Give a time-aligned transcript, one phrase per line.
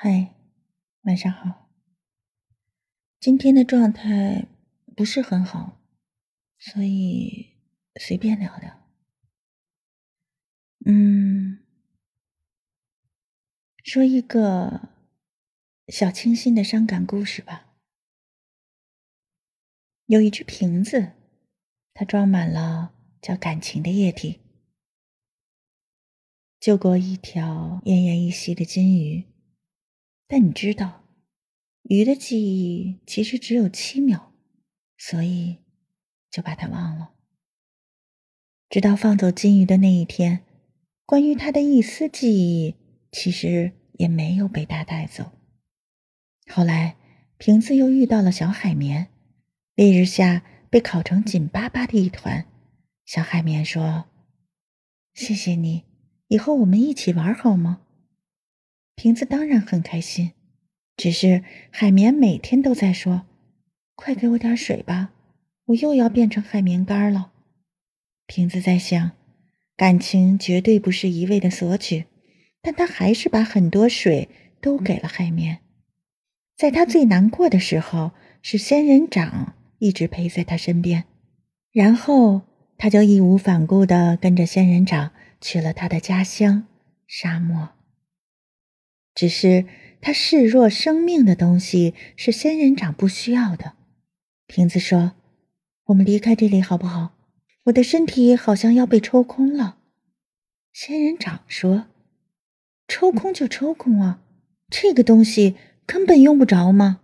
[0.00, 0.32] 嗨，
[1.00, 1.68] 晚上好。
[3.18, 4.46] 今天的状态
[4.94, 5.80] 不是很好，
[6.56, 7.56] 所以
[7.96, 8.88] 随便聊聊。
[10.86, 11.66] 嗯，
[13.82, 14.90] 说一个
[15.88, 17.74] 小清新的伤感故事吧。
[20.06, 21.14] 有一只瓶子，
[21.92, 24.38] 它装满了叫感情的液体，
[26.60, 29.26] 救过一条奄奄一息的金鱼。
[30.30, 31.04] 但你知道，
[31.84, 34.34] 鱼的记忆其实只有七秒，
[34.98, 35.56] 所以
[36.30, 37.12] 就把它忘了。
[38.68, 40.44] 直到放走金鱼的那一天，
[41.06, 42.74] 关于它的一丝记忆
[43.10, 45.32] 其实也没有被它带走。
[46.50, 46.96] 后来，
[47.38, 49.08] 瓶子又遇到了小海绵，
[49.74, 52.46] 烈日下被烤成紧巴巴的一团。
[53.06, 54.04] 小海绵说
[55.14, 55.84] ：“谢谢你，
[56.26, 57.80] 以后我们一起玩好吗？”
[58.98, 60.32] 瓶子当然很开心，
[60.96, 63.26] 只是海绵每天都在说
[63.94, 65.12] ：“快给我点水吧，
[65.66, 67.30] 我又要变成海绵干了。”
[68.26, 69.12] 瓶子在想，
[69.76, 72.06] 感情绝对不是一味的索取，
[72.60, 74.28] 但他还是把很多水
[74.60, 75.60] 都给了海绵。
[76.56, 78.10] 在他最难过的时候，
[78.42, 81.04] 是仙人掌一直陪在他身边，
[81.70, 82.42] 然后
[82.76, 86.66] 他就义无反顾的跟着仙人掌去了他的家乡——
[87.06, 87.77] 沙漠。
[89.18, 89.64] 只是
[90.00, 93.72] 他视若生命的东西是仙人掌不需要的。
[94.46, 95.14] 瓶子说
[95.86, 97.16] ：“我们离开这里好不好？
[97.64, 99.78] 我的身体好像要被抽空了。”
[100.72, 101.88] 仙人掌说
[102.86, 104.22] ：“抽空就抽空啊，
[104.68, 107.00] 这个东西根本用不着吗？”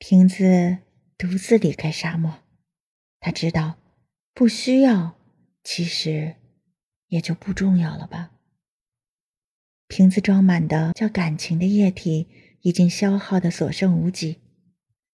[0.00, 0.78] 瓶子
[1.18, 2.38] 独自离开沙漠，
[3.20, 3.76] 他知道，
[4.32, 5.18] 不需要，
[5.62, 6.36] 其实
[7.08, 8.30] 也就不重要了吧。
[9.90, 12.28] 瓶子装满的叫感情的液体
[12.62, 14.38] 已经消耗的所剩无几，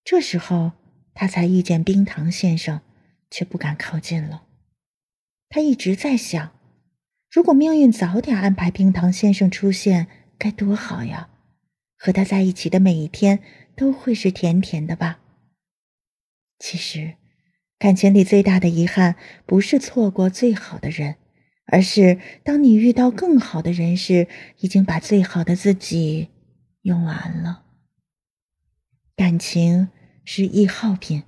[0.05, 0.73] 这时候
[1.15, 2.83] 他才遇见冰糖先生，
[3.31, 4.43] 却不敢靠近了。
[5.49, 6.53] 他一直在想，
[7.31, 11.31] 如果命运早点安排冰糖先生出现，该多好呀！
[11.97, 13.39] 和他在一起的每一天
[13.75, 15.21] 都会是甜甜的吧。
[16.59, 17.15] 其实，
[17.79, 19.17] 感情里最大的遗憾
[19.47, 21.17] 不是错过最好的人。
[21.67, 24.29] 而是当你遇到更好的人时，
[24.61, 26.29] 已经把最好的自己
[26.83, 27.65] 用完了。
[29.17, 29.89] 感情
[30.25, 31.25] 是易耗品。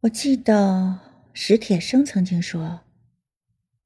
[0.00, 1.00] 我记得
[1.34, 2.80] 史铁生曾经说：“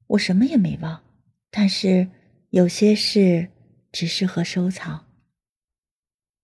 [0.07, 1.03] 我什么也没忘，
[1.51, 2.09] 但是
[2.51, 3.49] 有些事
[3.91, 5.05] 只适合收藏。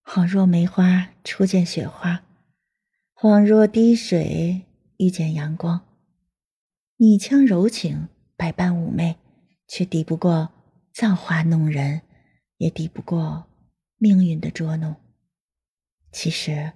[0.04, 2.26] 恍若梅花初见雪花，
[3.16, 4.64] 恍若滴水
[4.98, 5.88] 遇见阳光。”
[6.98, 8.08] 你腔柔情，
[8.38, 9.18] 百般妩媚，
[9.68, 10.50] 却抵不过
[10.94, 12.04] 造化弄人，
[12.56, 13.48] 也抵不过
[13.98, 14.96] 命运的捉弄。
[16.14, 16.72] 其实，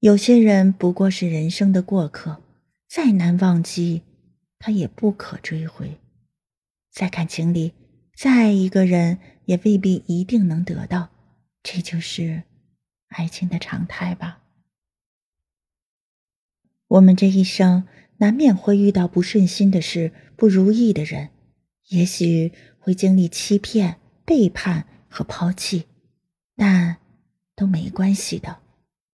[0.00, 2.42] 有些人不过是人生的过客，
[2.86, 4.02] 再难忘记，
[4.58, 5.98] 他也不可追回。
[6.90, 7.72] 在感情里，
[8.14, 11.08] 再爱一个人，也未必一定能得到，
[11.62, 12.42] 这就是
[13.08, 14.42] 爱情的常态吧。
[16.88, 17.88] 我们这一生。
[18.18, 21.30] 难免会遇到不顺心的事、不如意的人，
[21.88, 25.86] 也许会经历欺骗、背叛和抛弃，
[26.56, 26.98] 但
[27.56, 28.60] 都没关系的。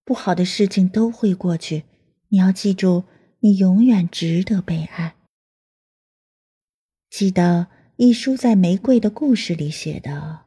[0.04, 1.84] 不好的事情都会过去，
[2.28, 3.04] 你要记住，
[3.40, 5.16] 你永远值得被爱。
[7.08, 10.46] 记得一书在《玫瑰的故事》里写的：“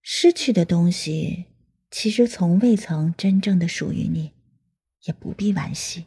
[0.00, 1.46] 失去的东西，
[1.90, 4.32] 其实从未曾真正的属于你，
[5.04, 6.06] 也不必惋惜。”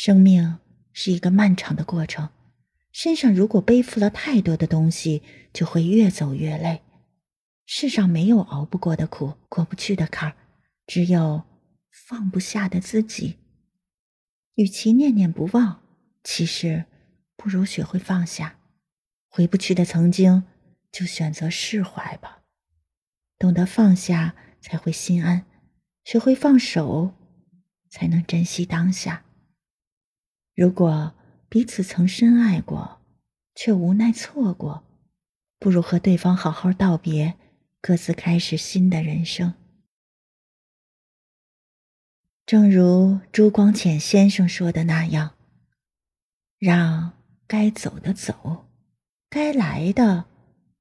[0.00, 0.60] 生命
[0.92, 2.28] 是一个漫长的过程，
[2.92, 6.82] 身上如果背负了太多的东西，就会越走越累。
[7.66, 10.36] 世上没有熬不过的苦，过不去的坎儿，
[10.86, 11.42] 只有
[11.90, 13.38] 放不下的自己。
[14.54, 15.82] 与其念念不忘，
[16.22, 16.84] 其实
[17.36, 18.60] 不如学会放下。
[19.26, 20.44] 回不去的曾经，
[20.92, 22.44] 就选择释怀吧。
[23.36, 25.40] 懂得放下，才会心安；
[26.04, 27.12] 学会放手，
[27.90, 29.24] 才能珍惜当下。
[30.58, 31.14] 如果
[31.48, 33.00] 彼此曾深爱过，
[33.54, 34.82] 却无奈错过，
[35.60, 37.36] 不如和对方好好道别，
[37.80, 39.54] 各自开始新的人生。
[42.44, 45.36] 正如朱光潜先生说的那样
[46.58, 47.12] ：“让
[47.46, 48.66] 该走的走，
[49.30, 50.24] 该来的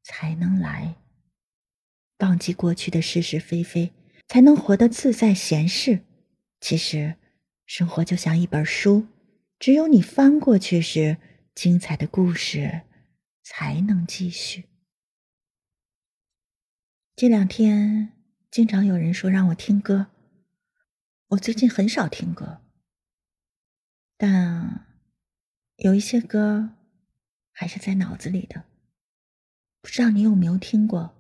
[0.02, 0.96] 才能来。
[2.18, 3.94] 忘记过去的是是非非，
[4.28, 6.04] 才能活得自在闲适。
[6.60, 7.18] 其实，
[7.68, 9.06] 生活就像一本书。”
[9.60, 11.18] 只有你翻过去时，
[11.56, 12.84] 精彩的故事
[13.44, 14.66] 才能继续。
[17.16, 18.14] 这两天
[18.52, 20.08] 经常有人说让我听歌，
[21.30, 22.62] 我最近很少听歌，
[24.16, 24.86] 但
[25.78, 26.76] 有一些歌
[27.52, 28.66] 还是在脑子里的。
[29.82, 31.16] 不知道你有没有听过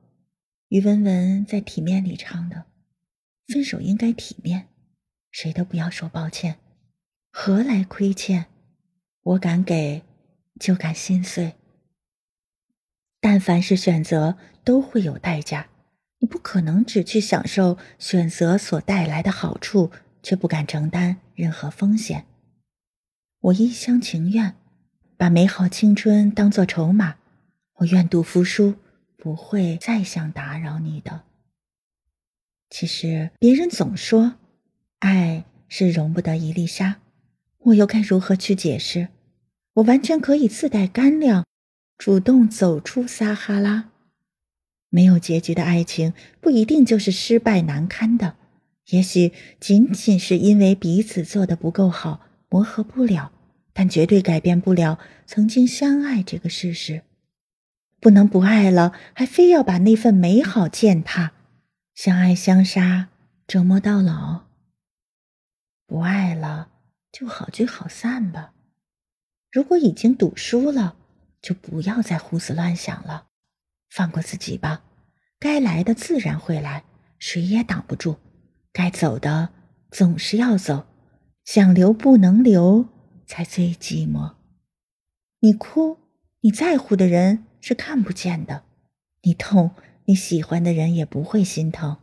[0.68, 2.68] 于文文在《体面》里唱的
[3.48, 4.68] ：“分手应该体面，
[5.32, 6.60] 谁都不要说抱歉，
[7.40, 8.48] 何来亏欠？
[9.22, 10.02] 我敢给，
[10.60, 11.54] 就敢心碎。
[13.22, 15.70] 但凡是选择，都会有代价。”
[16.18, 19.92] 你不可能只去享受选择所带来的好处，
[20.24, 22.26] 却不敢承担任何风险。
[23.40, 24.56] 我一厢情愿，
[25.16, 27.18] 把美好青春当作筹码。
[27.76, 28.78] 我愿赌服输，
[29.16, 31.22] 不会再想打扰你的。
[32.72, 34.38] 其实别人总说，
[34.98, 37.00] 爱是容不得一粒沙，
[37.60, 39.10] 我又该如何去解释？
[39.74, 41.46] 我完全可以自带干粮，
[41.98, 43.92] 主动走出撒哈拉。
[44.90, 48.38] 没有结局的爱情不一定就是失败难堪的，
[48.88, 53.32] 也许仅仅是因为彼此做的不够好，磨合不了，
[53.74, 57.04] 但绝对改变不了曾经相爱这个事实。
[58.00, 61.34] 不能不爱了，还非要把那份美好践踏，
[61.94, 63.10] 相爱相杀，
[63.46, 64.46] 折磨到老。
[65.86, 66.70] 不爱了，
[67.12, 68.54] 就好聚好散吧。
[69.52, 70.98] 如果已经赌输了，
[71.42, 73.28] 就不要再胡思乱想了。
[73.90, 74.84] 放过自己吧，
[75.40, 76.84] 该来的自然会来，
[77.18, 78.18] 谁也挡不住；
[78.74, 79.50] 该走的
[79.90, 80.86] 总是要走，
[81.46, 82.90] 想留不能留，
[83.26, 84.36] 才最寂寞。
[85.40, 85.98] 你哭，
[86.42, 88.64] 你在乎的人是看不见的；
[89.22, 89.72] 你痛，
[90.06, 91.98] 你喜欢的人也不会心疼。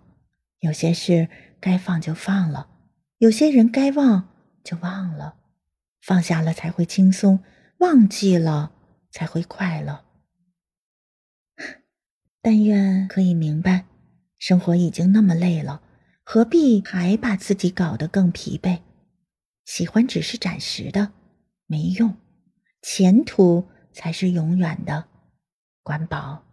[0.61, 1.29] 有些事
[1.61, 2.69] 该放就放了，
[3.19, 4.31] 有些人该忘
[4.65, 5.37] 就忘了，
[6.01, 7.45] 放下了才会轻松，
[7.79, 8.73] 忘记了
[9.11, 10.05] 才会快乐。
[12.41, 13.87] 但愿可以明白，
[14.39, 15.83] 生活已经那么累了，
[16.23, 18.81] 何必还把自己搞得更疲惫？
[19.65, 21.13] 喜欢只是暂时的，
[21.67, 22.17] 没用，
[22.83, 25.09] 前途才是永远的。
[25.83, 26.45] 关宝，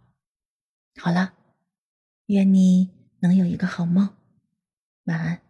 [1.00, 1.34] 好了，
[2.26, 4.16] 愿你能有一个好梦，
[5.04, 5.40] 晚安。